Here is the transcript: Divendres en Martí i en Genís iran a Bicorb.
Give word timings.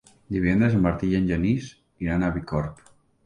Divendres 0.35 0.77
en 0.77 0.81
Martí 0.85 1.09
i 1.11 1.17
en 1.19 1.27
Genís 1.33 1.69
iran 2.07 2.25
a 2.25 2.33
Bicorb. 2.39 2.81